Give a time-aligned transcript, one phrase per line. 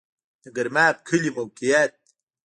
[0.43, 1.91] د ګرماب کلی موقعیت